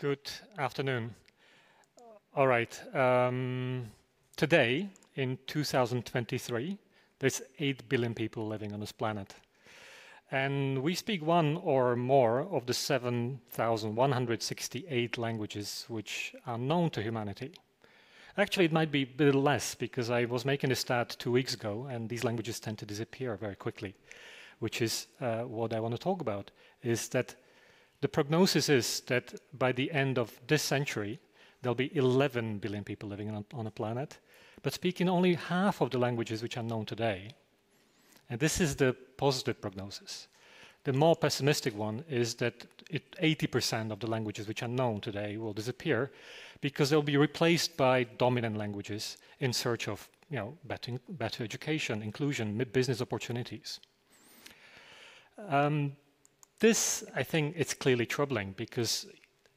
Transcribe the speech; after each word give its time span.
Good 0.00 0.30
afternoon. 0.56 1.16
All 2.36 2.46
right. 2.46 2.80
Um, 2.94 3.90
today, 4.36 4.90
in 5.16 5.36
2023, 5.48 6.78
there's 7.18 7.42
8 7.58 7.88
billion 7.88 8.14
people 8.14 8.46
living 8.46 8.72
on 8.72 8.78
this 8.78 8.92
planet. 8.92 9.34
And 10.30 10.84
we 10.84 10.94
speak 10.94 11.26
one 11.26 11.56
or 11.56 11.96
more 11.96 12.42
of 12.42 12.66
the 12.66 12.74
7,168 12.74 15.18
languages 15.18 15.84
which 15.88 16.32
are 16.46 16.58
known 16.58 16.90
to 16.90 17.02
humanity. 17.02 17.54
Actually, 18.36 18.66
it 18.66 18.72
might 18.72 18.92
be 18.92 19.02
a 19.02 19.06
bit 19.06 19.34
less 19.34 19.74
because 19.74 20.10
I 20.10 20.26
was 20.26 20.44
making 20.44 20.70
a 20.70 20.76
stat 20.76 21.16
two 21.18 21.32
weeks 21.32 21.54
ago, 21.54 21.88
and 21.90 22.08
these 22.08 22.22
languages 22.22 22.60
tend 22.60 22.78
to 22.78 22.86
disappear 22.86 23.34
very 23.34 23.56
quickly, 23.56 23.96
which 24.60 24.80
is 24.80 25.08
uh, 25.20 25.40
what 25.40 25.72
I 25.72 25.80
want 25.80 25.96
to 25.96 26.00
talk 26.00 26.20
about, 26.20 26.52
is 26.84 27.08
that 27.08 27.34
the 28.00 28.08
prognosis 28.08 28.68
is 28.68 29.00
that 29.06 29.34
by 29.58 29.72
the 29.72 29.90
end 29.90 30.18
of 30.18 30.40
this 30.46 30.62
century, 30.62 31.18
there'll 31.62 31.74
be 31.74 31.96
11 31.96 32.58
billion 32.58 32.84
people 32.84 33.08
living 33.08 33.44
on, 33.52 33.66
a 33.66 33.70
planet, 33.70 34.18
but 34.62 34.72
speaking 34.72 35.08
only 35.08 35.34
half 35.34 35.80
of 35.80 35.90
the 35.90 35.98
languages 35.98 36.42
which 36.42 36.56
are 36.56 36.62
known 36.62 36.86
today. 36.86 37.30
And 38.30 38.38
this 38.38 38.60
is 38.60 38.76
the 38.76 38.94
positive 39.16 39.60
prognosis. 39.60 40.28
The 40.84 40.92
more 40.92 41.16
pessimistic 41.16 41.76
one 41.76 42.04
is 42.08 42.34
that 42.36 42.66
80% 42.90 43.90
of 43.90 43.98
the 43.98 44.06
languages 44.06 44.46
which 44.46 44.62
are 44.62 44.68
known 44.68 45.00
today 45.00 45.36
will 45.36 45.52
disappear 45.52 46.12
because 46.60 46.90
they'll 46.90 47.02
be 47.02 47.16
replaced 47.16 47.76
by 47.76 48.04
dominant 48.04 48.56
languages 48.56 49.16
in 49.40 49.52
search 49.52 49.88
of 49.88 50.08
you 50.30 50.36
know, 50.36 50.56
better, 50.64 50.98
better 51.08 51.42
education, 51.42 52.02
inclusion, 52.02 52.56
business 52.72 53.00
opportunities. 53.00 53.80
Um, 55.48 55.92
this, 56.60 57.04
I 57.14 57.22
think, 57.22 57.54
it's 57.56 57.74
clearly 57.74 58.06
troubling 58.06 58.54
because 58.56 59.06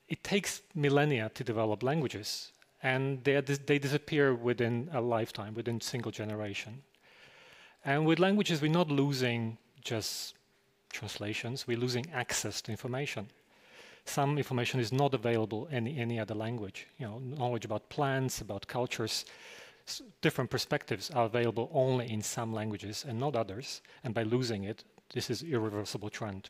it 0.07 0.23
takes 0.23 0.61
millennia 0.75 1.31
to 1.35 1.43
develop 1.43 1.83
languages, 1.83 2.51
and 2.83 3.23
they, 3.23 3.39
they 3.39 3.79
disappear 3.79 4.35
within 4.35 4.89
a 4.93 5.01
lifetime, 5.01 5.53
within 5.53 5.77
a 5.77 5.83
single 5.83 6.11
generation. 6.11 6.83
And 7.85 8.05
with 8.05 8.19
languages, 8.19 8.61
we're 8.61 8.71
not 8.71 8.89
losing 8.89 9.57
just 9.81 10.35
translations, 10.91 11.65
we're 11.67 11.77
losing 11.77 12.05
access 12.13 12.61
to 12.63 12.71
information. 12.71 13.27
Some 14.05 14.37
information 14.37 14.79
is 14.79 14.91
not 14.91 15.13
available 15.13 15.67
in 15.67 15.87
any 15.87 16.19
other 16.19 16.35
language. 16.35 16.87
You 16.97 17.07
know, 17.07 17.19
knowledge 17.19 17.65
about 17.65 17.89
plants, 17.89 18.41
about 18.41 18.67
cultures, 18.67 19.25
different 20.21 20.49
perspectives 20.49 21.09
are 21.11 21.25
available 21.25 21.69
only 21.73 22.11
in 22.11 22.21
some 22.21 22.53
languages 22.53 23.05
and 23.07 23.19
not 23.19 23.35
others. 23.35 23.81
And 24.03 24.13
by 24.13 24.23
losing 24.23 24.63
it, 24.63 24.83
this 25.13 25.29
is 25.29 25.43
irreversible 25.43 26.09
trend. 26.09 26.49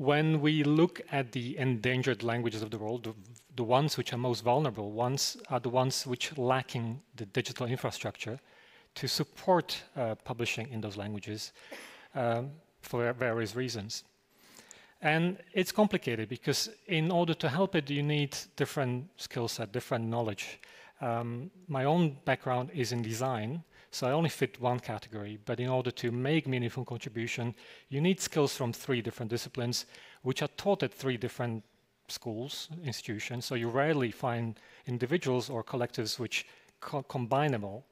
When 0.00 0.40
we 0.40 0.64
look 0.64 1.02
at 1.12 1.32
the 1.32 1.58
endangered 1.58 2.22
languages 2.22 2.62
of 2.62 2.70
the 2.70 2.78
world, 2.78 3.04
the, 3.04 3.14
the 3.56 3.64
ones 3.64 3.98
which 3.98 4.14
are 4.14 4.16
most 4.16 4.42
vulnerable, 4.42 4.92
ones 4.92 5.36
are 5.50 5.60
the 5.60 5.68
ones 5.68 6.06
which 6.06 6.38
lacking 6.38 7.02
the 7.16 7.26
digital 7.26 7.66
infrastructure 7.66 8.40
to 8.94 9.06
support 9.06 9.82
uh, 9.98 10.14
publishing 10.24 10.70
in 10.70 10.80
those 10.80 10.96
languages 10.96 11.52
um, 12.14 12.50
for 12.80 13.12
various 13.12 13.54
reasons. 13.54 14.04
And 15.02 15.36
it's 15.52 15.70
complicated 15.70 16.30
because 16.30 16.70
in 16.86 17.10
order 17.10 17.34
to 17.34 17.50
help 17.50 17.74
it, 17.74 17.90
you 17.90 18.02
need 18.02 18.34
different 18.56 19.06
skill 19.18 19.48
set, 19.48 19.70
different 19.70 20.06
knowledge. 20.06 20.60
Um, 21.02 21.50
my 21.68 21.84
own 21.84 22.16
background 22.24 22.70
is 22.72 22.92
in 22.92 23.02
design, 23.02 23.62
so 23.90 24.06
I 24.06 24.12
only 24.12 24.30
fit 24.30 24.60
one 24.60 24.80
category. 24.80 25.38
But 25.44 25.60
in 25.60 25.68
order 25.68 25.90
to 25.90 26.12
make 26.12 26.46
meaningful 26.46 26.84
contribution, 26.84 27.54
you 27.88 28.00
need 28.00 28.20
skills 28.20 28.56
from 28.56 28.72
three 28.72 29.02
different 29.02 29.30
disciplines, 29.30 29.86
which 30.22 30.42
are 30.42 30.48
taught 30.56 30.82
at 30.82 30.94
three 30.94 31.16
different 31.16 31.64
schools, 32.08 32.68
institutions. 32.84 33.44
So 33.44 33.54
you 33.54 33.68
rarely 33.68 34.10
find 34.10 34.58
individuals 34.86 35.50
or 35.50 35.64
collectives 35.64 36.18
which 36.18 36.46
co 36.80 37.02
combine 37.02 37.52
them 37.52 37.64
all. 37.64 37.84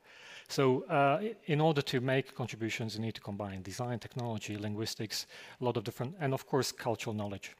So 0.48 0.84
uh, 0.84 1.20
in 1.46 1.60
order 1.60 1.82
to 1.82 2.00
make 2.00 2.34
contributions, 2.34 2.94
you 2.94 3.02
need 3.02 3.14
to 3.14 3.20
combine 3.20 3.62
design, 3.62 3.98
technology, 3.98 4.56
linguistics, 4.56 5.26
a 5.60 5.64
lot 5.64 5.76
of 5.76 5.84
different, 5.84 6.14
and 6.20 6.32
of 6.32 6.46
course, 6.46 6.72
cultural 6.72 7.14
knowledge. 7.14 7.54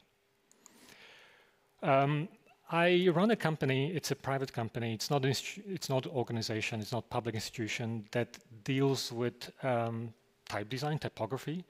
Um, 1.83 2.29
I 2.71 3.09
run 3.15 3.31
a 3.31 3.37
company, 3.37 3.91
it's 3.95 4.11
a 4.11 4.17
private 4.17 4.53
company, 4.53 4.93
it's 4.93 5.11
not, 5.11 5.25
an 5.25 5.31
it's 5.31 5.89
not 5.89 6.05
an 6.05 6.13
organization, 6.13 6.81
it's 6.81 6.93
not 6.93 7.09
public 7.09 7.35
institution 7.35 8.05
that 8.11 8.37
deals 8.65 9.11
with 9.11 9.51
um, 9.63 10.13
type 10.49 10.69
design, 10.69 10.99
typography, 10.99 11.65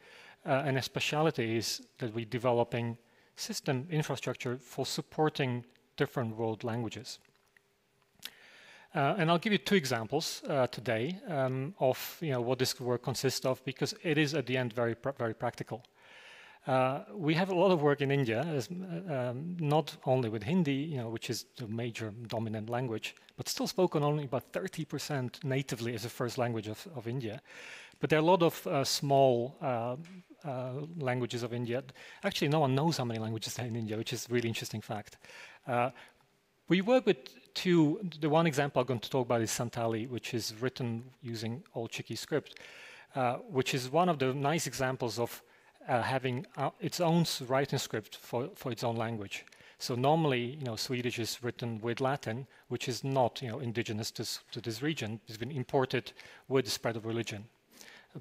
uh, 0.45 0.63
and 0.67 0.77
a 0.77 0.83
specialty 0.83 1.57
is 1.57 1.83
that 1.99 2.13
we're 2.15 2.25
developing 2.25 2.99
system 3.37 3.87
infrastructure 3.91 4.59
for 4.61 4.85
supporting 4.85 5.65
different 5.97 6.37
world 6.37 6.65
languages. 6.65 7.21
Uh, 8.95 9.15
and 9.19 9.31
I'll 9.31 9.39
give 9.39 9.53
you 9.53 9.59
two 9.59 9.77
examples 9.77 10.43
uh, 10.49 10.67
today 10.67 11.21
um, 11.29 11.75
of 11.79 12.17
you 12.21 12.33
know, 12.33 12.41
what 12.41 12.59
this 12.59 12.81
work 12.81 13.03
consists 13.03 13.47
of 13.47 13.65
because 13.65 13.95
it 14.03 14.19
is 14.19 14.35
at 14.35 14.47
the 14.47 14.57
end 14.57 14.73
very, 14.73 14.97
pr 14.97 15.11
very 15.11 15.35
practical. 15.35 15.85
Uh, 16.67 17.01
we 17.15 17.35
have 17.35 17.51
a 17.51 17.55
lot 17.55 17.71
of 17.71 17.81
work 17.81 18.01
in 18.01 18.11
India, 18.11 18.43
as, 18.43 18.69
um, 18.69 19.57
not 19.59 19.97
only 20.05 20.29
with 20.29 20.43
Hindi, 20.43 20.73
you 20.73 20.99
know, 20.99 21.09
which 21.09 21.31
is 21.31 21.47
the 21.57 21.67
major 21.67 22.13
dominant 22.27 22.69
language, 22.69 23.15
but 23.37 23.49
still 23.49 23.67
spoken 23.67 24.03
only 24.03 24.25
about 24.25 24.53
30% 24.53 25.45
natively 25.45 25.95
as 25.95 26.05
a 26.05 26.11
first 26.11 26.37
language 26.37 26.69
of, 26.69 26.87
of 26.95 27.09
India. 27.09 27.41
But 28.01 28.11
there 28.11 28.19
are 28.19 28.23
a 28.23 28.25
lot 28.25 28.43
of 28.43 28.67
uh, 28.67 28.85
small 28.85 29.57
uh, 29.63 29.97
uh, 30.45 30.73
languages 30.99 31.43
of 31.43 31.53
India. 31.53 31.83
Actually, 32.23 32.49
no 32.49 32.61
one 32.61 32.75
knows 32.75 32.99
how 32.99 33.05
many 33.05 33.19
languages 33.19 33.55
there 33.55 33.65
are 33.65 33.69
in 33.69 33.77
India, 33.77 33.97
which 33.97 34.13
is 34.13 34.29
a 34.29 34.33
really 34.33 34.49
interesting 34.49 34.83
fact. 34.83 35.17
we 36.69 36.83
work 36.83 37.07
with 37.07 37.17
two, 37.55 37.99
the 38.21 38.29
one 38.29 38.47
example 38.47 38.81
I'm 38.81 38.87
going 38.87 39.01
to 39.01 39.11
talk 39.11 39.27
about 39.27 39.41
is 39.43 39.51
Santali, 39.51 40.09
which 40.09 40.35
is 40.35 40.55
written 40.61 41.05
using 41.23 41.63
Ol 41.75 41.89
Chiki 41.89 42.17
script, 42.17 42.61
uh, 43.17 43.37
which 43.51 43.75
is 43.75 43.91
one 43.91 44.09
of 44.09 44.19
the 44.19 44.33
nice 44.35 44.67
examples 44.67 45.19
of 45.19 45.43
uh, 45.89 46.03
having 46.03 46.47
uh, 46.57 46.71
its 46.81 47.01
own 47.01 47.25
writing 47.47 47.79
script 47.79 48.17
for, 48.17 48.51
for 48.55 48.71
its 48.71 48.85
own 48.85 48.97
language. 48.97 49.45
So 49.79 49.95
normally, 49.95 50.57
you 50.59 50.65
know, 50.65 50.77
Swedish 50.77 51.19
is 51.19 51.43
written 51.43 51.81
with 51.81 52.01
Latin, 52.01 52.47
which 52.69 52.89
is 52.89 53.05
not, 53.05 53.41
you 53.41 53.49
know, 53.49 53.61
indigenous 53.61 54.11
to, 54.13 54.25
to 54.53 54.61
this 54.61 54.83
region. 54.83 55.21
It's 55.29 55.39
been 55.39 55.53
imported 55.53 56.13
with 56.49 56.65
the 56.65 56.71
spread 56.71 56.97
of 56.97 57.07
religion. 57.07 57.45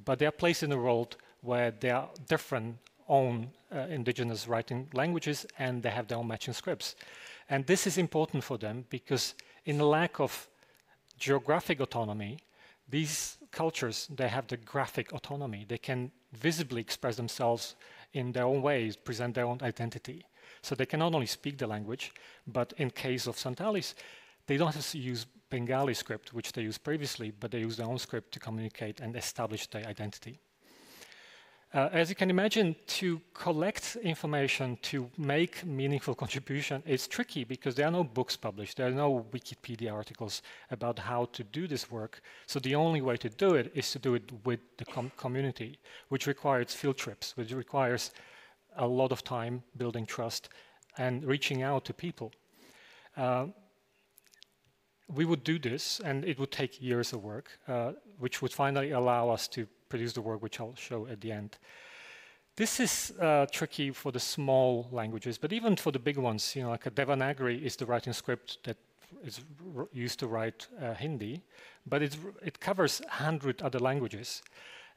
But 0.06 0.19
there 0.19 0.27
are 0.29 0.31
places 0.31 0.63
in 0.63 0.69
the 0.69 0.77
world 0.77 1.17
where 1.41 1.72
there 1.72 1.95
are 1.95 2.09
different 2.27 2.77
own 3.09 3.50
uh, 3.73 3.79
indigenous 3.89 4.47
writing 4.47 4.88
languages 4.94 5.45
and 5.57 5.81
they 5.81 5.89
have 5.89 6.07
their 6.07 6.17
own 6.17 6.27
matching 6.27 6.53
scripts. 6.53 6.95
And 7.50 7.66
this 7.66 7.88
is 7.88 7.97
important 7.97 8.44
for 8.44 8.57
them 8.57 8.85
because 8.89 9.33
in 9.66 9.77
the 9.77 9.85
lack 9.85 10.19
of 10.19 10.47
geographic 11.17 11.79
autonomy, 11.79 12.39
these 12.89 13.38
cultures, 13.51 14.07
they 14.16 14.27
have 14.27 14.47
the 14.47 14.57
graphic 14.57 15.11
autonomy. 15.13 15.66
They 15.67 15.77
can 15.77 16.11
visibly 16.33 16.81
express 16.81 17.15
themselves 17.15 17.75
in 18.13 18.31
their 18.31 18.45
own 18.45 18.61
ways, 18.61 18.95
present 18.95 19.35
their 19.35 19.45
own 19.45 19.59
identity. 19.61 20.25
So 20.61 20.75
they 20.75 20.85
can 20.85 20.99
not 20.99 21.13
only 21.13 21.27
speak 21.27 21.57
the 21.57 21.67
language, 21.67 22.13
but 22.45 22.73
in 22.77 22.89
case 22.89 23.27
of 23.27 23.38
Santalis, 23.38 23.95
they 24.47 24.57
don't 24.57 24.73
have 24.73 24.91
to 24.91 24.97
use 24.97 25.25
Bengali 25.49 25.93
script, 25.93 26.33
which 26.33 26.51
they 26.51 26.63
used 26.63 26.83
previously, 26.83 27.31
but 27.31 27.51
they 27.51 27.59
use 27.59 27.77
their 27.77 27.88
own 27.88 27.99
script 27.99 28.31
to 28.33 28.39
communicate 28.39 28.99
and 28.99 29.15
establish 29.15 29.67
their 29.67 29.85
identity. 29.85 30.39
Uh, 31.73 31.89
as 31.91 32.09
you 32.09 32.16
can 32.16 32.29
imagine, 32.29 32.75
to 32.88 33.19
collect 33.33 33.97
information 34.01 34.78
to 34.81 35.09
make 35.17 35.66
meaningful 35.66 36.16
contribution 36.16 36.81
is 36.85 37.07
tricky 37.07 37.44
because 37.44 37.75
there 37.75 37.85
are 37.85 37.91
no 37.91 38.05
books 38.05 38.38
published, 38.38 38.78
there 38.78 38.88
are 38.88 38.91
no 38.91 39.25
Wikipedia 39.33 39.94
articles 39.94 40.41
about 40.72 40.97
how 40.97 41.25
to 41.25 41.44
do 41.44 41.67
this 41.67 41.91
work. 41.91 42.22
So 42.45 42.59
the 42.59 42.73
only 42.73 43.01
way 43.01 43.17
to 43.17 43.29
do 43.29 43.56
it 43.56 43.69
is 43.75 43.91
to 43.91 44.00
do 44.00 44.16
it 44.16 44.23
with 44.45 44.61
the 44.77 44.85
com 44.85 45.11
community, 45.17 45.77
which 46.07 46.25
requires 46.25 46.73
field 46.73 46.97
trips, 46.97 47.35
which 47.35 47.51
requires 47.51 48.11
a 48.77 48.88
lot 48.88 49.11
of 49.11 49.25
time 49.25 49.61
building 49.75 50.06
trust 50.06 50.47
and 50.97 51.25
reaching 51.25 51.63
out 51.63 51.83
to 51.86 51.94
people. 51.94 52.31
Uh, 53.18 53.47
we 55.13 55.25
would 55.25 55.44
do 55.44 55.59
this, 55.59 56.00
and 56.00 56.24
it 56.24 56.39
would 56.39 56.51
take 56.51 56.81
years 56.81 57.12
of 57.12 57.24
work, 57.24 57.59
uh, 57.68 57.92
which 58.19 58.42
would 58.42 58.53
finally 58.53 58.92
allow 58.92 59.30
us 59.30 59.47
to 59.50 59.68
produce 59.89 60.13
the 60.13 60.22
work 60.22 60.42
which 60.42 60.60
I'll 60.60 60.75
show 60.75 61.07
at 61.07 61.22
the 61.22 61.31
end. 61.31 61.57
This 62.56 62.80
is 62.80 63.13
uh, 63.22 63.45
tricky 63.51 63.92
for 63.92 64.12
the 64.12 64.19
small 64.19 64.88
languages, 64.92 65.38
but 65.38 65.54
even 65.54 65.75
for 65.75 65.92
the 65.92 66.00
big 66.00 66.18
ones, 66.18 66.56
you 66.56 66.63
know, 66.63 66.69
like 66.69 66.88
a 66.88 66.92
Devanagari 66.92 67.62
is 67.62 67.75
the 67.75 67.86
writing 67.86 68.13
script 68.13 68.57
that 68.63 68.78
is 69.24 69.42
used 69.94 70.19
to 70.19 70.28
write 70.28 70.68
uh, 70.81 70.94
Hindi, 70.94 71.42
but 71.86 72.01
it 72.01 72.60
covers 72.60 73.00
100 73.01 73.62
other 73.62 73.80
languages. 73.80 74.42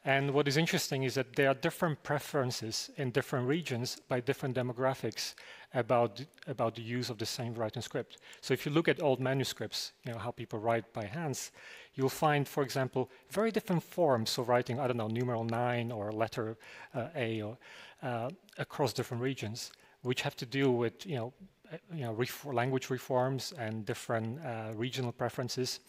And 0.05 0.33
what 0.33 0.49
is 0.49 0.57
interesting 0.57 1.03
is 1.03 1.15
that 1.15 1.37
there 1.37 1.49
are 1.51 1.55
different 1.55 2.03
preferences 2.03 2.91
in 2.97 3.11
different 3.11 3.47
regions 3.47 4.01
by 4.09 4.21
different 4.21 4.57
demographics 4.57 5.35
about, 5.75 6.25
about 6.47 6.75
the 6.75 6.83
use 6.83 7.11
of 7.11 7.19
the 7.19 7.27
same 7.27 7.55
writing 7.55 7.83
script. 7.83 8.17
So 8.41 8.55
if 8.55 8.65
you 8.65 8.73
look 8.73 8.89
at 8.89 9.03
old 9.03 9.21
manuscripts, 9.21 9.93
you 10.05 10.13
know, 10.13 10.19
how 10.19 10.31
people 10.31 10.59
write 10.59 10.91
by 10.95 11.05
hands, 11.05 11.53
you'll 11.95 12.09
find, 12.09 12.49
for 12.49 12.63
example, 12.63 13.11
very 13.31 13.51
different 13.51 13.83
forms 13.83 14.39
of 14.39 14.49
writing, 14.49 14.81
I 14.81 14.87
don't 14.87 14.97
know, 14.97 15.09
numeral 15.09 15.45
9 15.45 15.93
or 15.93 16.11
letter 16.13 16.57
uh, 16.95 17.09
A 17.15 17.43
or, 17.43 17.59
uh, 18.03 18.31
across 18.57 18.95
different 18.95 19.23
regions. 19.23 19.71
which 20.03 20.23
have 20.23 20.37
to 20.37 20.47
do 20.47 20.71
with 20.71 21.07
you 21.07 21.17
know, 21.17 21.33
uh, 21.73 21.77
you 21.93 22.05
know 22.05 22.17
language 22.53 22.91
reforms 22.91 23.53
and 23.59 23.85
different 23.85 24.39
uh, 24.45 24.73
regional 24.75 25.13
preferences. 25.13 25.81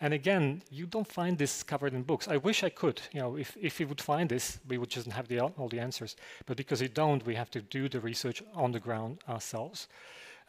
And 0.00 0.14
again, 0.14 0.62
you 0.70 0.86
don't 0.86 1.06
find 1.06 1.36
this 1.36 1.62
covered 1.62 1.92
in 1.92 2.02
books. 2.02 2.28
I 2.28 2.36
wish 2.36 2.62
I 2.62 2.68
could. 2.68 3.00
You 3.12 3.20
know, 3.20 3.36
if, 3.36 3.56
if 3.60 3.78
we 3.80 3.84
would 3.84 4.00
find 4.00 4.28
this, 4.28 4.60
we 4.68 4.78
would 4.78 4.90
just 4.90 5.10
have 5.10 5.26
the, 5.26 5.40
all 5.40 5.68
the 5.68 5.80
answers. 5.80 6.16
But 6.46 6.56
because 6.56 6.80
we 6.80 6.88
don't, 6.88 7.24
we 7.26 7.34
have 7.34 7.50
to 7.50 7.60
do 7.60 7.88
the 7.88 8.00
research 8.00 8.42
on 8.54 8.70
the 8.72 8.80
ground 8.80 9.18
ourselves, 9.28 9.88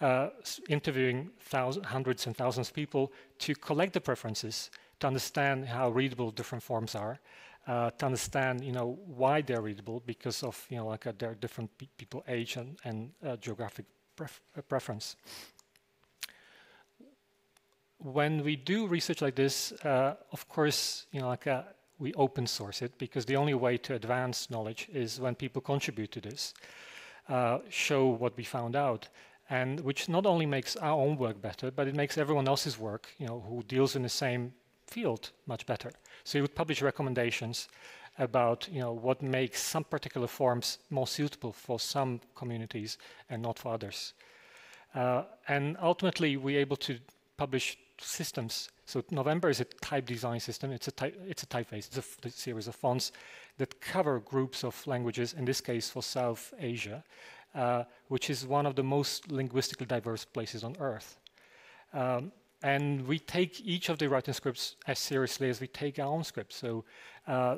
uh, 0.01 0.29
interviewing 0.67 1.31
thousands, 1.39 1.87
hundreds 1.87 2.27
and 2.27 2.37
thousands 2.37 2.69
of 2.69 2.75
people 2.75 3.11
to 3.39 3.55
collect 3.55 3.93
the 3.93 4.01
preferences, 4.01 4.69
to 4.99 5.07
understand 5.07 5.65
how 5.65 5.89
readable 5.89 6.29
different 6.29 6.63
forms 6.63 6.93
are, 6.93 7.19
uh, 7.67 7.89
to 7.91 8.05
understand, 8.05 8.63
you 8.63 8.71
know, 8.71 8.99
why 9.05 9.41
they're 9.41 9.61
readable 9.61 10.01
because 10.05 10.43
of, 10.43 10.65
you 10.69 10.77
know, 10.77 10.87
like 10.87 11.07
uh, 11.07 11.13
their 11.17 11.33
different 11.35 11.75
pe 11.77 11.87
people 11.97 12.23
age 12.27 12.55
and, 12.55 12.77
and 12.83 13.11
uh, 13.25 13.35
geographic 13.37 13.85
pref 14.15 14.41
uh, 14.57 14.61
preference. 14.61 15.15
When 17.99 18.43
we 18.43 18.55
do 18.55 18.87
research 18.87 19.21
like 19.21 19.35
this, 19.35 19.71
uh, 19.83 20.15
of 20.31 20.47
course, 20.47 21.05
you 21.11 21.19
know, 21.21 21.27
like 21.27 21.47
uh, 21.47 21.63
we 21.99 22.13
open 22.13 22.47
source 22.47 22.81
it 22.81 22.97
because 22.97 23.25
the 23.25 23.35
only 23.35 23.53
way 23.53 23.77
to 23.77 23.93
advance 23.93 24.49
knowledge 24.49 24.87
is 24.91 25.19
when 25.19 25.35
people 25.35 25.61
contribute 25.61 26.11
to 26.13 26.21
this, 26.21 26.53
show 27.69 28.07
what 28.07 28.35
we 28.37 28.43
found 28.43 28.75
out 28.75 29.09
and 29.49 29.79
which 29.81 30.07
not 30.07 30.25
only 30.25 30.45
makes 30.45 30.75
our 30.77 30.99
own 30.99 31.17
work 31.17 31.41
better, 31.41 31.71
but 31.71 31.87
it 31.87 31.95
makes 31.95 32.17
everyone 32.17 32.47
else's 32.47 32.77
work, 32.77 33.09
you 33.17 33.25
know, 33.25 33.39
who 33.41 33.63
deals 33.63 33.95
in 33.95 34.03
the 34.03 34.09
same 34.09 34.53
field 34.85 35.31
much 35.47 35.65
better. 35.65 35.91
So 36.23 36.37
you 36.37 36.43
would 36.43 36.55
publish 36.55 36.81
recommendations 36.81 37.67
about 38.17 38.67
you 38.71 38.81
know 38.81 38.91
what 38.91 39.21
makes 39.21 39.61
some 39.61 39.83
particular 39.83 40.27
forms 40.27 40.79
more 40.89 41.07
suitable 41.07 41.53
for 41.53 41.79
some 41.79 42.19
communities 42.35 42.97
and 43.29 43.41
not 43.41 43.57
for 43.57 43.73
others. 43.73 44.13
Uh, 44.93 45.23
and 45.47 45.77
ultimately, 45.81 46.37
we're 46.37 46.59
able 46.59 46.77
to 46.77 46.99
publish 47.37 47.77
systems. 48.01 48.69
So 48.85 49.03
November 49.11 49.49
is 49.49 49.59
a 49.59 49.65
type 49.65 50.05
design 50.05 50.39
system. 50.39 50.71
It's 50.71 50.87
a 50.87 50.91
type, 50.91 51.19
it's 51.27 51.43
a 51.43 51.45
typeface. 51.45 51.87
It's 51.87 51.97
a, 52.25 52.29
series 52.29 52.67
of 52.67 52.75
fonts 52.75 53.11
that 53.57 53.79
cover 53.81 54.19
groups 54.19 54.63
of 54.63 54.87
languages. 54.87 55.33
In 55.33 55.45
this 55.45 55.61
case, 55.61 55.89
for 55.89 56.01
South 56.01 56.53
Asia, 56.59 57.03
uh, 57.55 57.83
which 58.07 58.29
is 58.29 58.45
one 58.45 58.65
of 58.65 58.75
the 58.75 58.83
most 58.83 59.31
linguistically 59.31 59.85
diverse 59.85 60.25
places 60.25 60.63
on 60.63 60.75
Earth. 60.79 61.17
Um, 61.93 62.31
and 62.61 63.07
we 63.07 63.19
take 63.19 63.61
each 63.61 63.89
of 63.89 63.97
the 63.97 64.09
writing 64.09 64.33
scripts 64.33 64.75
as 64.87 64.99
seriously 64.99 65.49
as 65.49 65.61
we 65.61 65.67
take 65.67 65.97
our 65.97 66.07
own 66.07 66.23
scripts. 66.23 66.57
So 66.57 66.83
uh, 67.27 67.57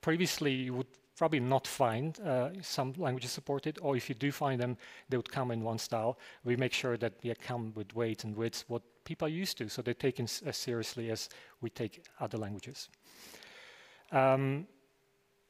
previously, 0.00 0.52
you 0.52 0.74
would 0.74 0.86
probably 1.22 1.38
not 1.38 1.68
find 1.68 2.18
uh, 2.18 2.48
some 2.62 2.92
languages 2.98 3.30
supported, 3.30 3.78
or 3.80 3.96
if 3.96 4.08
you 4.08 4.14
do 4.16 4.32
find 4.32 4.60
them, 4.60 4.76
they 5.08 5.16
would 5.16 5.30
come 5.30 5.52
in 5.52 5.62
one 5.62 5.78
style. 5.78 6.18
We 6.42 6.56
make 6.56 6.72
sure 6.72 6.96
that 6.96 7.22
they 7.22 7.32
come 7.36 7.72
with 7.76 7.94
weight 7.94 8.24
and 8.24 8.36
widths, 8.36 8.64
what 8.66 8.82
people 9.04 9.28
are 9.28 9.30
used 9.42 9.56
to, 9.58 9.68
so 9.68 9.82
they're 9.82 9.94
taken 9.94 10.24
as 10.44 10.56
seriously 10.56 11.12
as 11.12 11.28
we 11.60 11.70
take 11.70 12.04
other 12.18 12.38
languages. 12.38 12.88
Um, 14.10 14.66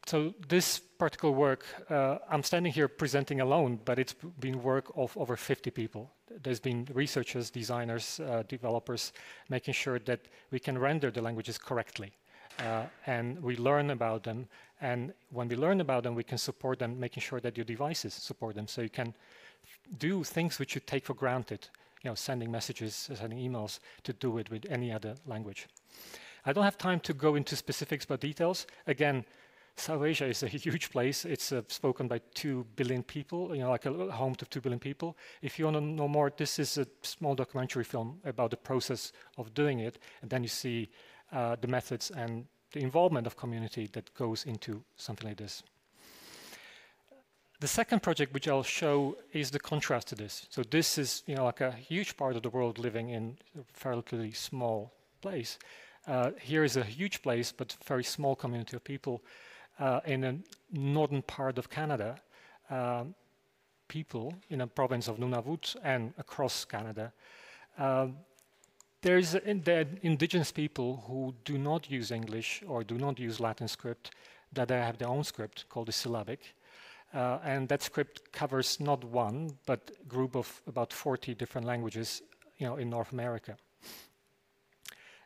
so 0.04 0.34
this 0.46 0.78
particular 0.78 1.34
work, 1.34 1.64
uh, 1.88 2.18
I'm 2.28 2.42
standing 2.42 2.70
here 2.70 2.88
presenting 2.88 3.40
alone, 3.40 3.80
but 3.82 3.98
it's 3.98 4.14
been 4.40 4.62
work 4.62 4.92
of 4.94 5.16
over 5.16 5.36
50 5.36 5.70
people. 5.70 6.12
There's 6.42 6.60
been 6.60 6.86
researchers, 6.92 7.48
designers, 7.48 8.20
uh, 8.20 8.42
developers, 8.46 9.14
making 9.48 9.72
sure 9.72 9.98
that 10.00 10.20
we 10.50 10.58
can 10.58 10.76
render 10.76 11.10
the 11.10 11.22
languages 11.22 11.56
correctly. 11.56 12.12
Uh, 12.58 12.84
and 13.06 13.42
we 13.42 13.56
learn 13.56 13.90
about 13.90 14.22
them. 14.22 14.46
And 14.80 15.12
when 15.30 15.48
we 15.48 15.56
learn 15.56 15.80
about 15.80 16.02
them, 16.02 16.14
we 16.14 16.24
can 16.24 16.38
support 16.38 16.78
them, 16.78 16.98
making 16.98 17.22
sure 17.22 17.40
that 17.40 17.56
your 17.56 17.64
devices 17.64 18.14
support 18.14 18.54
them. 18.54 18.66
So 18.66 18.82
you 18.82 18.90
can 18.90 19.14
do 19.98 20.24
things 20.24 20.58
which 20.58 20.74
you 20.74 20.80
take 20.84 21.04
for 21.06 21.14
granted, 21.14 21.68
you 22.02 22.10
know, 22.10 22.14
sending 22.14 22.50
messages, 22.50 23.10
sending 23.14 23.38
emails, 23.38 23.78
to 24.04 24.12
do 24.12 24.38
it 24.38 24.50
with 24.50 24.66
any 24.68 24.92
other 24.92 25.14
language. 25.26 25.68
I 26.44 26.52
don't 26.52 26.64
have 26.64 26.78
time 26.78 27.00
to 27.00 27.14
go 27.14 27.36
into 27.36 27.54
specifics 27.54 28.04
but 28.04 28.20
details. 28.20 28.66
Again, 28.86 29.24
South 29.76 30.02
Asia 30.02 30.26
is 30.26 30.42
a 30.42 30.48
huge 30.66 30.90
place. 30.90 31.24
It's 31.24 31.52
uh, 31.52 31.62
spoken 31.68 32.08
by 32.08 32.20
two 32.34 32.66
billion 32.76 33.02
people, 33.02 33.54
you 33.54 33.62
know, 33.62 33.70
like 33.70 33.86
a 33.86 33.92
home 34.10 34.34
to 34.36 34.44
two 34.46 34.60
billion 34.60 34.78
people. 34.78 35.16
If 35.40 35.58
you 35.58 35.64
want 35.66 35.76
to 35.76 35.80
know 35.80 36.08
more, 36.08 36.32
this 36.36 36.58
is 36.58 36.78
a 36.78 36.86
small 37.02 37.34
documentary 37.34 37.84
film 37.84 38.20
about 38.24 38.50
the 38.50 38.56
process 38.56 39.12
of 39.38 39.54
doing 39.54 39.80
it, 39.80 39.98
and 40.20 40.30
then 40.30 40.42
you 40.42 40.48
see 40.48 40.90
uh, 41.32 41.56
the 41.60 41.68
methods 41.68 42.10
and 42.10 42.46
the 42.72 42.80
involvement 42.80 43.26
of 43.26 43.36
community 43.36 43.88
that 43.92 44.12
goes 44.14 44.44
into 44.44 44.82
something 44.96 45.28
like 45.28 45.36
this. 45.36 45.62
The 47.60 47.68
second 47.68 48.02
project 48.02 48.34
which 48.34 48.48
I'll 48.48 48.64
show 48.64 49.16
is 49.32 49.50
the 49.50 49.60
contrast 49.60 50.08
to 50.08 50.14
this. 50.16 50.46
So 50.50 50.62
this 50.62 50.98
is, 50.98 51.22
you 51.26 51.36
know, 51.36 51.44
like 51.44 51.60
a 51.60 51.70
huge 51.70 52.16
part 52.16 52.34
of 52.34 52.42
the 52.42 52.50
world 52.50 52.78
living 52.78 53.10
in 53.10 53.38
a 53.56 53.62
fairly 53.72 54.32
small 54.32 54.92
place. 55.20 55.58
Uh, 56.06 56.32
here 56.40 56.64
is 56.64 56.76
a 56.76 56.82
huge 56.82 57.22
place, 57.22 57.52
but 57.52 57.76
very 57.86 58.02
small 58.02 58.34
community 58.34 58.76
of 58.76 58.82
people 58.82 59.22
uh, 59.78 60.00
in 60.04 60.24
a 60.24 60.36
northern 60.72 61.22
part 61.22 61.56
of 61.58 61.70
Canada, 61.70 62.16
um, 62.68 63.14
people 63.86 64.34
in 64.50 64.62
a 64.62 64.66
province 64.66 65.06
of 65.06 65.18
Nunavut 65.18 65.76
and 65.84 66.12
across 66.18 66.64
Canada, 66.64 67.12
uh, 67.78 68.08
there's 69.02 69.32
the 69.32 69.86
indigenous 70.02 70.52
people 70.52 71.04
who 71.06 71.34
do 71.44 71.58
not 71.58 71.90
use 71.90 72.10
English 72.10 72.62
or 72.66 72.84
do 72.84 72.96
not 72.96 73.18
use 73.18 73.40
Latin 73.40 73.68
script, 73.68 74.12
that 74.52 74.68
they 74.68 74.78
have 74.78 74.98
their 74.98 75.08
own 75.08 75.24
script 75.24 75.68
called 75.68 75.88
the 75.88 75.92
syllabic. 75.92 76.54
Uh, 77.12 77.38
and 77.44 77.68
that 77.68 77.82
script 77.82 78.32
covers 78.32 78.80
not 78.80 79.04
one, 79.04 79.58
but 79.66 79.90
a 80.00 80.04
group 80.06 80.34
of 80.34 80.62
about 80.66 80.92
40 80.92 81.34
different 81.34 81.66
languages 81.66 82.22
you 82.58 82.66
know, 82.66 82.76
in 82.76 82.88
North 82.88 83.12
America. 83.12 83.56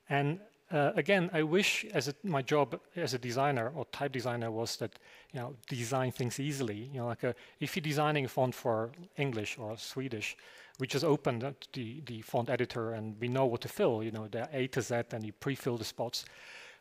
And 0.08 0.40
uh, 0.72 0.90
again, 0.96 1.30
I 1.32 1.42
wish 1.44 1.84
as 1.94 2.08
a, 2.08 2.14
my 2.24 2.42
job 2.42 2.80
as 2.96 3.14
a 3.14 3.18
designer 3.18 3.70
or 3.74 3.84
type 3.86 4.12
designer 4.12 4.50
was 4.50 4.76
that, 4.78 4.98
you 5.32 5.38
know, 5.38 5.54
design 5.68 6.10
things 6.10 6.40
easily. 6.40 6.90
You 6.92 7.00
know, 7.00 7.06
like 7.06 7.22
a, 7.22 7.34
if 7.60 7.76
you're 7.76 7.82
designing 7.82 8.24
a 8.24 8.28
font 8.28 8.54
for 8.54 8.90
English 9.16 9.58
or 9.58 9.76
Swedish, 9.76 10.36
we 10.80 10.88
just 10.88 11.04
open 11.04 11.38
the, 11.72 12.02
the 12.06 12.20
font 12.22 12.50
editor 12.50 12.94
and 12.94 13.14
we 13.20 13.28
know 13.28 13.46
what 13.46 13.60
to 13.60 13.68
fill, 13.68 14.02
you 14.02 14.10
know, 14.10 14.26
the 14.26 14.48
A 14.52 14.66
to 14.68 14.82
Z 14.82 15.02
and 15.12 15.24
you 15.24 15.32
pre-fill 15.32 15.76
the 15.76 15.84
spots. 15.84 16.24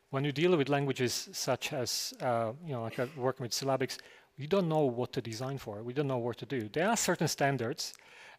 When 0.09 0.23
you 0.23 0.31
deal 0.31 0.57
with 0.57 0.67
languages 0.67 1.29
such 1.31 1.71
as, 1.71 2.13
uh, 2.21 2.53
you 2.65 2.73
know, 2.73 2.83
like 2.83 2.97
uh, 2.97 3.05
working 3.15 3.43
with 3.43 3.51
syllabics, 3.51 3.97
we 4.39 4.47
don't 4.47 4.67
know 4.67 4.85
what 4.85 5.13
to 5.13 5.21
design 5.21 5.59
for. 5.59 5.83
We 5.83 5.93
don't 5.93 6.07
know 6.07 6.17
what 6.17 6.37
to 6.39 6.45
do. 6.45 6.69
There 6.73 6.89
are 6.89 6.97
certain 6.97 7.27
standards 7.27 7.93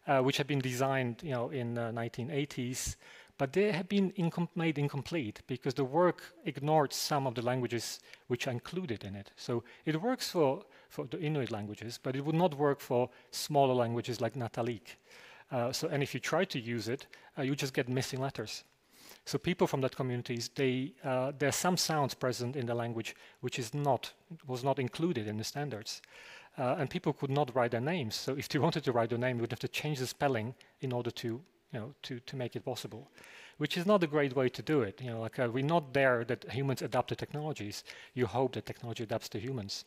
uh, 0.07 0.21
which 0.21 0.37
have 0.37 0.47
been 0.47 0.59
designed, 0.59 1.21
you 1.23 1.31
know, 1.31 1.49
in 1.49 1.73
the 1.73 1.91
1980s 1.93 2.95
but 3.37 3.53
they 3.53 3.71
have 3.71 3.87
been 3.87 4.11
incom 4.13 4.47
made 4.55 4.77
incomplete 4.77 5.41
because 5.47 5.73
the 5.73 5.83
work 5.83 6.23
ignored 6.45 6.91
some 6.91 7.27
of 7.27 7.35
the 7.35 7.41
languages 7.41 7.99
which 8.27 8.47
are 8.47 8.51
included 8.51 9.03
in 9.03 9.15
it. 9.15 9.31
So 9.35 9.63
it 9.85 10.01
works 10.01 10.31
for, 10.31 10.65
for 10.89 11.05
the 11.05 11.19
Inuit 11.19 11.51
languages, 11.51 11.99
but 12.01 12.15
it 12.15 12.25
would 12.25 12.35
not 12.35 12.55
work 12.55 12.79
for 12.79 13.09
smaller 13.31 13.73
languages 13.73 14.19
like 14.21 14.33
Natalik. 14.33 14.97
Uh, 15.51 15.71
so, 15.71 15.87
and 15.87 16.03
if 16.03 16.13
you 16.13 16.19
try 16.19 16.45
to 16.45 16.59
use 16.59 16.87
it, 16.87 17.07
uh, 17.37 17.43
you 17.43 17.55
just 17.55 17.73
get 17.73 17.87
missing 17.87 18.19
letters. 18.19 18.63
So 19.25 19.37
people 19.37 19.67
from 19.67 19.81
that 19.81 19.95
communities, 19.95 20.49
they, 20.55 20.93
uh, 21.03 21.31
there 21.37 21.49
are 21.49 21.53
some 21.53 21.77
sounds 21.77 22.13
present 22.13 22.55
in 22.55 22.65
the 22.65 22.73
language 22.73 23.15
which 23.41 23.59
is 23.59 23.73
not, 23.73 24.13
was 24.47 24.63
not 24.63 24.79
included 24.79 25.27
in 25.27 25.37
the 25.37 25.43
standards. 25.43 26.01
Uh, 26.57 26.75
and 26.79 26.89
people 26.89 27.13
could 27.13 27.29
not 27.29 27.53
write 27.55 27.71
their 27.71 27.81
names. 27.81 28.15
So 28.15 28.33
if 28.35 28.49
they 28.49 28.59
wanted 28.65 28.83
to 28.85 28.91
write 28.91 29.09
their 29.09 29.19
name, 29.19 29.37
you 29.37 29.41
would 29.41 29.51
have 29.51 29.59
to 29.59 29.67
change 29.67 29.99
the 29.99 30.07
spelling 30.07 30.55
in 30.81 30.91
order 30.91 31.11
to 31.11 31.41
you 31.73 31.79
know, 31.79 31.93
to, 32.03 32.19
to 32.21 32.35
make 32.35 32.55
it 32.55 32.65
possible, 32.65 33.09
which 33.57 33.77
is 33.77 33.85
not 33.85 34.03
a 34.03 34.07
great 34.07 34.35
way 34.35 34.49
to 34.49 34.61
do 34.61 34.81
it. 34.81 35.01
You 35.01 35.11
know, 35.11 35.21
like 35.21 35.39
uh, 35.39 35.49
we're 35.51 35.65
not 35.65 35.93
there 35.93 36.23
that 36.25 36.51
humans 36.51 36.81
adapt 36.81 37.09
to 37.09 37.15
technologies. 37.15 37.83
You 38.13 38.25
hope 38.25 38.53
that 38.53 38.65
technology 38.65 39.03
adapts 39.03 39.29
to 39.29 39.39
humans. 39.39 39.85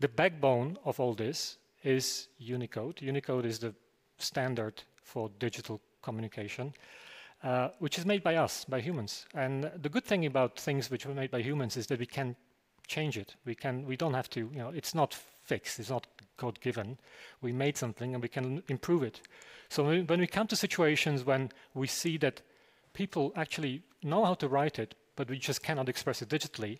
The 0.00 0.08
backbone 0.08 0.78
of 0.84 1.00
all 1.00 1.14
this 1.14 1.58
is 1.82 2.28
Unicode. 2.38 3.02
Unicode 3.02 3.46
is 3.46 3.58
the 3.58 3.74
standard 4.18 4.82
for 5.02 5.30
digital 5.38 5.80
communication, 6.02 6.72
uh, 7.42 7.70
which 7.78 7.98
is 7.98 8.06
made 8.06 8.22
by 8.22 8.36
us, 8.36 8.64
by 8.64 8.80
humans. 8.80 9.26
And 9.34 9.70
the 9.82 9.88
good 9.88 10.04
thing 10.04 10.26
about 10.26 10.58
things 10.58 10.90
which 10.90 11.06
were 11.06 11.14
made 11.14 11.30
by 11.30 11.42
humans 11.42 11.76
is 11.76 11.86
that 11.88 11.98
we 11.98 12.06
can 12.06 12.36
change 12.86 13.18
it. 13.18 13.34
We 13.44 13.54
can. 13.54 13.86
We 13.86 13.96
don't 13.96 14.14
have 14.14 14.30
to. 14.30 14.40
You 14.40 14.58
know, 14.58 14.70
it's 14.70 14.94
not 14.94 15.14
fixed. 15.42 15.78
It's 15.78 15.90
not 15.90 16.06
God 16.38 16.58
given. 16.60 16.96
We 17.42 17.52
made 17.52 17.76
something 17.76 18.14
and 18.14 18.22
we 18.22 18.28
can 18.28 18.62
improve 18.68 19.02
it. 19.02 19.20
So 19.68 19.84
when 19.84 20.20
we 20.20 20.26
come 20.26 20.46
to 20.46 20.56
situations 20.56 21.24
when 21.24 21.50
we 21.74 21.86
see 21.86 22.16
that 22.18 22.40
people 22.94 23.32
actually 23.36 23.82
know 24.02 24.24
how 24.24 24.34
to 24.34 24.48
write 24.48 24.78
it, 24.78 24.94
but 25.14 25.28
we 25.28 25.38
just 25.38 25.62
cannot 25.62 25.88
express 25.88 26.22
it 26.22 26.30
digitally, 26.30 26.78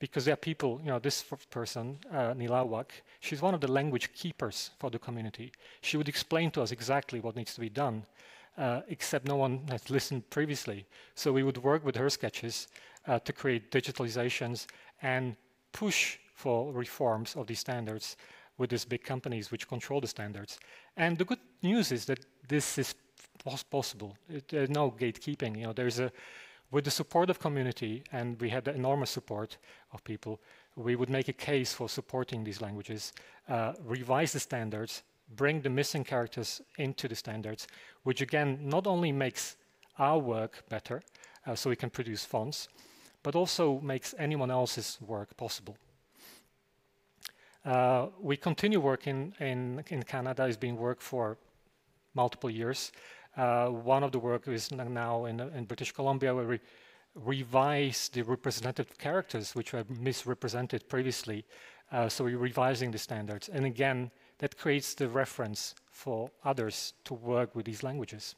because 0.00 0.24
there 0.24 0.34
are 0.34 0.36
people, 0.36 0.80
you 0.82 0.90
know, 0.90 0.98
this 0.98 1.24
person, 1.50 1.98
uh, 2.10 2.34
Nilawak, 2.34 2.90
she's 3.20 3.40
one 3.40 3.54
of 3.54 3.60
the 3.60 3.70
language 3.70 4.12
keepers 4.12 4.70
for 4.78 4.90
the 4.90 4.98
community. 4.98 5.52
She 5.82 5.96
would 5.96 6.08
explain 6.08 6.50
to 6.52 6.62
us 6.62 6.72
exactly 6.72 7.20
what 7.20 7.36
needs 7.36 7.54
to 7.54 7.60
be 7.60 7.68
done, 7.70 8.04
uh, 8.58 8.80
except 8.88 9.28
no 9.28 9.36
one 9.36 9.60
has 9.70 9.88
listened 9.90 10.28
previously. 10.30 10.84
So 11.14 11.32
we 11.32 11.44
would 11.44 11.58
work 11.58 11.84
with 11.84 11.96
her 11.96 12.10
sketches 12.10 12.68
uh, 13.06 13.20
to 13.20 13.32
create 13.32 13.70
digitalizations 13.70 14.66
and 15.00 15.36
push 15.72 16.18
for 16.34 16.72
reforms 16.72 17.36
of 17.36 17.46
these 17.46 17.60
standards 17.60 18.16
with 18.58 18.70
these 18.70 18.84
big 18.84 19.02
companies 19.04 19.50
which 19.50 19.68
control 19.68 20.00
the 20.00 20.06
standards. 20.06 20.58
And 20.96 21.18
the 21.18 21.24
good 21.24 21.40
news 21.62 21.92
is 21.92 22.04
that 22.06 22.24
this 22.48 22.78
is 22.78 22.94
possible. 23.70 24.16
It, 24.28 24.48
there's 24.48 24.70
no 24.70 24.90
gatekeeping. 24.90 25.56
You 25.58 25.66
know, 25.66 25.72
there's 25.72 25.98
a 25.98 26.12
with 26.74 26.84
the 26.84 26.90
support 26.90 27.30
of 27.30 27.38
community, 27.38 28.02
and 28.10 28.40
we 28.40 28.48
had 28.48 28.64
the 28.64 28.74
enormous 28.74 29.10
support 29.10 29.58
of 29.92 30.02
people, 30.02 30.40
we 30.74 30.96
would 30.96 31.08
make 31.08 31.28
a 31.28 31.32
case 31.32 31.72
for 31.72 31.88
supporting 31.88 32.42
these 32.42 32.60
languages, 32.60 33.12
uh, 33.48 33.74
revise 33.84 34.32
the 34.32 34.40
standards, 34.40 35.04
bring 35.36 35.60
the 35.60 35.70
missing 35.70 36.02
characters 36.02 36.60
into 36.78 37.06
the 37.06 37.14
standards, 37.14 37.68
which 38.02 38.20
again 38.20 38.58
not 38.60 38.88
only 38.88 39.12
makes 39.12 39.56
our 40.00 40.18
work 40.18 40.64
better, 40.68 41.00
uh, 41.46 41.54
so 41.54 41.70
we 41.70 41.76
can 41.76 41.90
produce 41.90 42.24
fonts, 42.24 42.68
but 43.22 43.36
also 43.36 43.80
makes 43.80 44.12
anyone 44.18 44.50
else's 44.50 44.98
work 45.00 45.36
possible. 45.36 45.76
Uh, 47.64 48.08
we 48.20 48.36
continue 48.36 48.78
working 48.78 49.32
in, 49.40 49.82
in 49.88 50.02
Canada. 50.02 50.44
It's 50.44 50.56
been 50.56 50.76
work 50.76 51.00
for 51.00 51.38
multiple 52.14 52.50
years. 52.50 52.92
Uh, 53.36 53.68
one 53.68 54.04
of 54.04 54.12
the 54.12 54.18
work 54.18 54.46
is 54.46 54.70
now 54.70 55.24
in, 55.24 55.40
in 55.40 55.64
British 55.64 55.92
Columbia 55.92 56.34
where 56.34 56.46
we 56.46 56.60
revise 57.14 58.10
the 58.10 58.22
representative 58.22 58.98
characters 58.98 59.54
which 59.54 59.72
were 59.72 59.84
misrepresented 59.88 60.88
previously. 60.88 61.44
Uh, 61.90 62.08
so 62.08 62.24
we're 62.24 62.36
revising 62.36 62.90
the 62.90 62.98
standards. 62.98 63.48
And 63.48 63.64
again, 63.64 64.10
that 64.38 64.58
creates 64.58 64.94
the 64.94 65.08
reference 65.08 65.74
for 65.90 66.30
others 66.44 66.92
to 67.04 67.14
work 67.14 67.54
with 67.54 67.64
these 67.64 67.82
languages. 67.82 68.34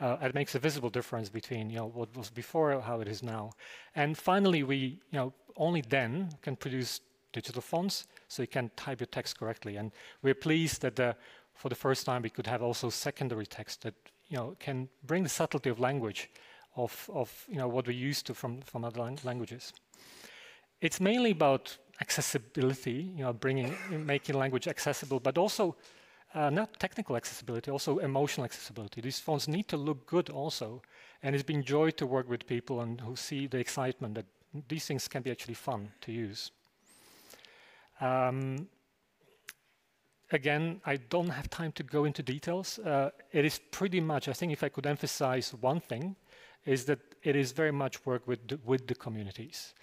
Uh, 0.00 0.16
it 0.22 0.34
makes 0.34 0.56
a 0.56 0.58
visible 0.58 0.90
difference 0.90 1.28
between 1.28 1.70
you 1.70 1.76
know 1.76 1.86
what 1.86 2.14
was 2.16 2.30
before 2.30 2.80
how 2.80 3.00
it 3.00 3.06
is 3.06 3.22
now. 3.22 3.52
And 3.94 4.18
finally, 4.18 4.64
we 4.64 4.76
you 4.76 5.18
know 5.18 5.32
only 5.56 5.82
then 5.82 6.30
can 6.42 6.56
produce 6.56 7.00
digital 7.32 7.62
fonts 7.62 8.06
so 8.34 8.42
you 8.42 8.48
can 8.48 8.70
type 8.76 9.00
your 9.00 9.06
text 9.06 9.38
correctly. 9.38 9.76
And 9.76 9.92
we're 10.22 10.34
pleased 10.34 10.82
that 10.82 10.96
the, 10.96 11.16
for 11.54 11.68
the 11.68 11.74
first 11.74 12.04
time 12.04 12.22
we 12.22 12.30
could 12.30 12.46
have 12.46 12.62
also 12.62 12.90
secondary 12.90 13.46
text 13.46 13.82
that 13.82 13.94
you 14.28 14.36
know 14.36 14.56
can 14.58 14.88
bring 15.06 15.22
the 15.22 15.28
subtlety 15.28 15.70
of 15.70 15.78
language 15.78 16.30
of, 16.76 17.08
of 17.12 17.44
you 17.48 17.56
know 17.56 17.68
what 17.68 17.86
we're 17.86 17.92
used 18.10 18.26
to 18.26 18.34
from, 18.34 18.60
from 18.62 18.84
other 18.84 19.00
lang 19.00 19.18
languages. 19.24 19.72
It's 20.80 21.00
mainly 21.00 21.30
about 21.30 21.76
accessibility, 22.00 23.12
you 23.16 23.24
know, 23.24 23.32
bringing 23.32 23.74
making 23.90 24.36
language 24.36 24.66
accessible, 24.66 25.20
but 25.20 25.38
also 25.38 25.76
uh, 26.34 26.50
not 26.50 26.78
technical 26.80 27.16
accessibility, 27.16 27.70
also 27.70 27.98
emotional 27.98 28.44
accessibility. 28.44 29.00
These 29.00 29.20
fonts 29.20 29.46
need 29.46 29.68
to 29.68 29.76
look 29.76 30.06
good 30.06 30.30
also, 30.30 30.82
and 31.22 31.34
it's 31.34 31.44
been 31.44 31.62
joy 31.62 31.90
to 31.92 32.06
work 32.06 32.28
with 32.28 32.46
people 32.46 32.80
and 32.80 33.00
who 33.00 33.14
see 33.14 33.46
the 33.46 33.58
excitement 33.58 34.14
that 34.16 34.26
these 34.68 34.86
things 34.86 35.08
can 35.08 35.22
be 35.22 35.30
actually 35.30 35.54
fun 35.54 35.92
to 36.00 36.12
use. 36.12 36.50
Um, 38.04 38.68
again, 40.30 40.80
I 40.84 40.96
don't 40.96 41.30
have 41.30 41.48
time 41.48 41.72
to 41.72 41.82
go 41.82 42.04
into 42.04 42.22
details. 42.22 42.78
Uh, 42.78 43.10
it 43.32 43.44
is 43.44 43.58
pretty 43.70 44.00
much, 44.00 44.28
I 44.28 44.34
think 44.34 44.52
if 44.52 44.62
I 44.62 44.68
could 44.68 44.86
emphasize 44.86 45.54
one 45.54 45.80
thing, 45.80 46.16
is 46.66 46.84
that 46.84 46.98
it 47.22 47.34
is 47.36 47.52
very 47.52 47.72
much 47.72 48.04
work 48.04 48.26
with 48.26 48.46
the, 48.48 48.58
with 48.64 48.86
the 48.86 48.94
communities 48.94 49.74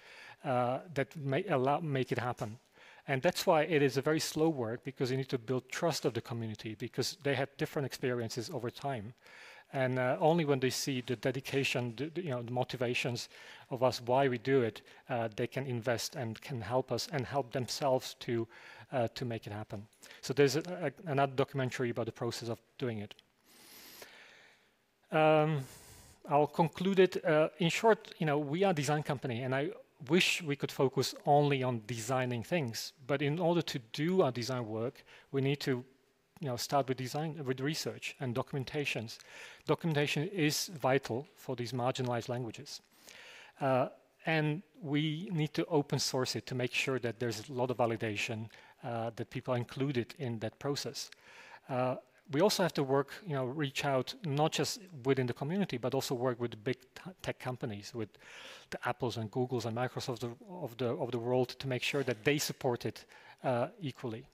uh, 0.44 0.80
that 0.94 1.16
may 1.16 1.44
allow, 1.46 1.80
make 1.80 2.12
it 2.12 2.20
happen. 2.20 2.60
And 3.08 3.22
that's 3.22 3.48
why 3.48 3.64
it 3.64 3.82
is 3.82 3.98
a 3.98 4.02
very 4.02 4.20
slow 4.20 4.50
work 4.50 4.84
because 4.84 5.10
you 5.10 5.18
need 5.18 5.30
to 5.30 5.40
build 5.40 5.70
trust 5.70 6.06
of 6.06 6.14
the 6.14 6.22
community 6.22 6.76
because 6.76 7.18
they 7.24 7.34
have 7.34 7.50
different 7.58 7.88
experiences 7.88 8.52
over 8.52 8.70
time. 8.70 9.14
And 9.74 10.00
uh, 10.00 10.18
only 10.20 10.46
when 10.46 10.60
they 10.60 10.70
see 10.70 11.02
the 11.02 11.16
dedication, 11.16 11.94
the, 11.96 12.12
the, 12.14 12.24
you 12.24 12.30
know, 12.32 12.42
the 12.42 12.52
motivations 12.52 13.30
of 13.70 13.84
us, 13.84 14.02
why 14.02 14.28
we 14.28 14.38
do 14.38 14.62
it, 14.62 14.82
uh, 15.10 15.30
they 15.36 15.48
can 15.48 15.66
invest 15.66 16.16
and 16.16 16.42
can 16.42 16.62
help 16.62 16.92
us 16.92 17.08
and 17.12 17.26
help 17.26 17.52
themselves 17.52 18.16
to 18.20 18.48
uh, 18.92 19.08
to 19.16 19.26
make 19.26 19.48
it 19.48 19.54
happen. 19.54 19.88
So 20.22 20.34
there's 20.34 20.56
a, 20.56 20.92
a, 21.06 21.12
another 21.12 21.34
documentary 21.36 21.90
about 21.92 22.06
the 22.06 22.12
process 22.12 22.50
of 22.50 22.60
doing 22.78 23.00
it. 23.00 23.16
Um, 25.12 25.64
I'll 26.30 26.48
conclude 26.48 27.00
it. 27.00 27.26
Uh, 27.26 27.50
in 27.60 27.70
short, 27.70 28.14
you 28.20 28.26
know, 28.26 28.38
we 28.38 28.64
are 28.64 28.72
a 28.72 28.74
design 28.74 29.04
company, 29.04 29.44
and 29.44 29.56
I 29.56 29.70
wish 30.10 30.42
we 30.42 30.56
could 30.56 30.72
focus 30.72 31.16
only 31.26 31.64
on 31.64 31.82
designing 31.88 32.44
things. 32.44 32.94
But 33.08 33.22
in 33.22 33.40
order 33.40 33.62
to 33.62 33.80
do 33.94 34.22
our 34.22 34.32
design 34.32 34.68
work, 34.68 35.04
we 35.32 35.42
need 35.42 35.60
to 35.62 35.84
you 36.42 36.48
know, 36.48 36.58
start 36.58 36.88
with 36.88 36.98
design, 36.98 37.40
with 37.46 37.62
research 37.62 38.16
and 38.20 38.36
documentations. 38.36 39.20
Documentation 39.68 40.28
is 40.28 40.72
vital 40.82 41.28
for 41.36 41.56
these 41.56 41.72
marginalized 41.72 42.30
languages. 42.30 42.82
Uh, 43.62 43.90
and 44.26 44.64
we 44.82 45.30
need 45.32 45.54
to 45.54 45.66
open 45.68 46.00
source 46.00 46.36
it 46.36 46.46
to 46.48 46.56
make 46.56 46.74
sure 46.74 47.00
that 47.00 47.20
there's 47.20 47.48
a 47.48 47.54
lot 47.54 47.70
of 47.70 47.78
validation 47.78 48.50
uh, 48.84 49.12
that 49.16 49.30
people 49.30 49.54
are 49.54 49.58
included 49.58 50.16
in 50.18 50.40
that 50.40 50.58
process. 50.58 51.12
Uh, 51.70 51.96
we 52.32 52.42
also 52.42 52.64
have 52.64 52.74
to 52.74 52.84
work, 52.84 53.14
you 53.28 53.36
know, 53.36 53.46
reach 53.46 53.86
out 53.86 54.14
not 54.26 54.52
just 54.52 54.80
within 55.06 55.28
the 55.28 55.34
community, 55.34 55.78
but 55.78 55.94
also 55.94 56.16
work 56.16 56.40
with 56.40 56.64
big 56.64 56.78
tech 57.22 57.40
companies, 57.40 57.94
with 57.94 58.10
the 58.70 58.80
Apples 58.88 59.18
and 59.18 59.30
Googles 59.30 59.66
and 59.66 59.76
Microsofts 59.78 60.24
of 60.24 60.38
the, 60.40 60.46
of 60.50 60.78
the, 60.78 60.88
of 60.88 61.12
the 61.12 61.20
world 61.20 61.50
to 61.50 61.68
make 61.68 61.84
sure 61.84 62.04
that 62.04 62.24
they 62.24 62.38
support 62.38 62.86
it 62.86 63.06
uh, 63.44 63.68
equally. 63.82 64.26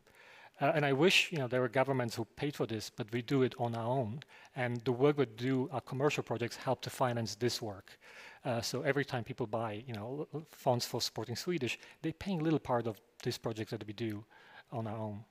Uh, 0.59 0.71
and 0.73 0.85
I 0.85 0.93
wish 0.93 1.31
you 1.31 1.37
know 1.37 1.47
there 1.47 1.61
were 1.61 1.69
governments 1.69 2.15
who 2.15 2.25
paid 2.25 2.55
for 2.55 2.65
this, 2.65 2.89
but 2.89 3.11
we 3.11 3.21
do 3.21 3.43
it 3.43 3.53
on 3.59 3.75
our 3.75 3.85
own. 3.85 4.21
And 4.55 4.83
the 4.85 4.91
work 4.91 5.17
we 5.17 5.25
do, 5.25 5.69
our 5.71 5.81
commercial 5.81 6.23
projects 6.23 6.55
help 6.55 6.81
to 6.81 6.89
finance 6.89 7.35
this 7.35 7.61
work. 7.61 7.97
Uh, 8.43 8.61
so 8.61 8.81
every 8.81 9.05
time 9.05 9.23
people 9.23 9.45
buy 9.45 9.83
you 9.87 9.93
know 9.93 10.27
fonts 10.51 10.85
for 10.85 11.01
supporting 11.01 11.35
Swedish, 11.35 11.77
they're 12.01 12.13
paying 12.13 12.41
a 12.41 12.43
little 12.43 12.59
part 12.59 12.87
of 12.87 12.99
this 13.23 13.37
project 13.37 13.69
that 13.71 13.85
we 13.85 13.93
do 13.93 14.23
on 14.71 14.87
our 14.87 14.97
own. 14.97 15.23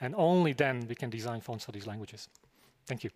And 0.00 0.14
only 0.16 0.52
then 0.52 0.86
we 0.88 0.94
can 0.94 1.10
design 1.10 1.40
fonts 1.40 1.64
for 1.64 1.72
these 1.72 1.86
languages. 1.86 2.28
Thank 2.86 3.04
you. 3.04 3.10